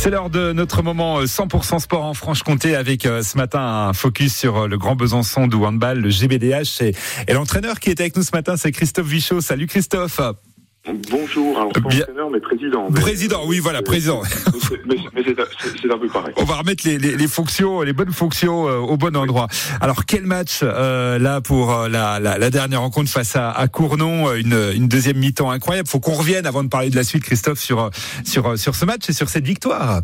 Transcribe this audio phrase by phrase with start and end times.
[0.00, 4.32] C'est l'heure de notre moment 100% sport en Franche-Comté avec euh, ce matin un focus
[4.32, 6.82] sur euh, le Grand Besançon de handball, le GBDH.
[6.82, 6.94] Et,
[7.26, 9.40] et l'entraîneur qui est avec nous ce matin, c'est Christophe Vichot.
[9.40, 10.20] Salut Christophe.
[11.10, 12.88] Bonjour, alors pas Bien- mais président.
[12.90, 14.22] Mais- Président, oui, voilà, président.
[14.22, 16.32] Mais c'est- Mais, un peu pareil.
[16.36, 19.46] On va remettre les, les- les fonctions, les bonnes fonctions euh, au bon endroit.
[19.80, 23.68] Alors quel match euh, là pour euh, la, la- la dernière rencontre face à, à
[23.68, 25.88] Cournon, euh, une, une deuxième mi-temps incroyable.
[25.88, 27.90] Faut qu'on revienne avant de parler de la suite, Christophe, sur euh,
[28.24, 30.00] sur euh, sur ce match et sur cette victoire.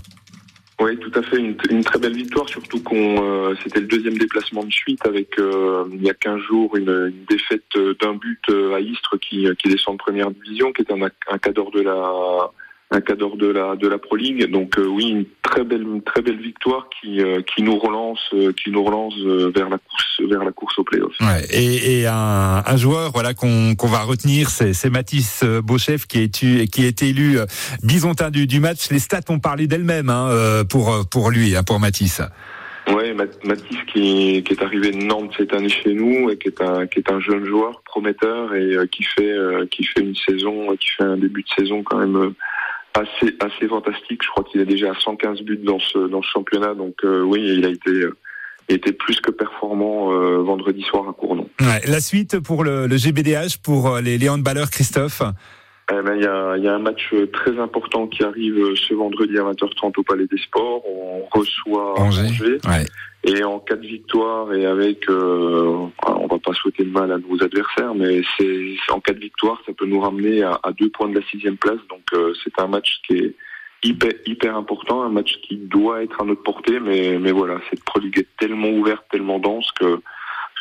[0.80, 4.18] Oui, tout à fait, une, une très belle victoire, surtout qu'on euh, c'était le deuxième
[4.18, 8.14] déplacement de suite avec euh, il y a 15 jours une, une défaite euh, d'un
[8.14, 11.70] but euh, à Istres qui, qui descend de première division, qui est un, un cadre
[11.70, 12.50] de la
[12.90, 14.50] un cadre de la de la Pro League.
[14.50, 18.52] Donc euh, oui, très belle une très belle victoire qui euh, qui nous relance euh,
[18.52, 21.12] qui nous relance euh, vers la course vers la course au playoff.
[21.20, 26.06] Ouais, et, et un, un joueur voilà qu'on qu'on va retenir, c'est c'est Mathis Beauchef
[26.06, 26.28] qui est
[26.72, 27.38] qui a été élu
[27.82, 28.90] bisontin du, du match.
[28.90, 32.20] Les stats ont parlé d'elles-mêmes hein, pour pour lui, hein, pour Mathis.
[32.86, 36.48] Ouais, Math- Mathis qui, qui est arrivé de Nantes cette année chez nous et qui
[36.48, 39.34] est un qui est un jeune joueur prometteur et qui fait
[39.70, 42.34] qui fait une saison qui fait un début de saison quand même
[42.94, 44.22] assez assez fantastique.
[44.22, 46.74] Je crois qu'il est déjà à 115 buts dans ce dans ce championnat.
[46.74, 51.48] Donc euh, oui, il a été euh, plus que performant euh, vendredi soir à Cournon.
[51.60, 55.22] Ouais, la suite pour le, le GBDH pour euh, les, les handballeurs, Christophe.
[55.92, 58.56] Eh ben, il y a, il y a un match euh, très important qui arrive
[58.56, 60.82] euh, ce vendredi à 20h30 au Palais des Sports.
[60.86, 62.22] On reçoit Angers.
[62.22, 62.58] Angers.
[62.66, 62.86] Ouais.
[63.24, 65.86] Et en cas de victoire et avec, euh,
[66.44, 69.86] pas souhaiter de mal à nos adversaires, mais c'est en cas de victoire, ça peut
[69.86, 71.80] nous ramener à, deux points de la sixième place.
[71.88, 73.34] Donc euh, c'est un match qui est
[73.82, 77.84] hyper hyper important, un match qui doit être à notre portée, mais mais voilà, cette
[77.84, 80.00] Pro League est tellement ouverte, tellement dense que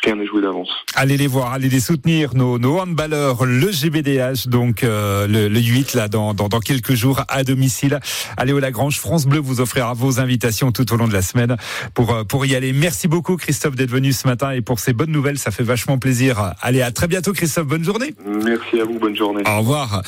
[0.04, 0.68] rien n'est joué d'avance.
[0.94, 5.60] Allez les voir, allez les soutenir, nos, nos handballeurs, le GBDH, donc euh, le, le
[5.60, 8.00] 8 là dans, dans, dans quelques jours à domicile.
[8.36, 11.56] Allez au Lagrange, France Bleu vous offrira vos invitations tout au long de la semaine
[11.94, 12.72] pour euh, pour y aller.
[12.72, 15.98] Merci beaucoup Christophe d'être venu ce matin et pour ces bonnes nouvelles, ça fait vachement
[15.98, 16.54] plaisir.
[16.60, 18.14] Allez à très bientôt Christophe, bonne journée.
[18.44, 19.42] Merci à vous, bonne journée.
[19.46, 20.02] Au revoir.